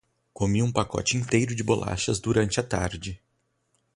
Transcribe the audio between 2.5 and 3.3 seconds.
a tarde.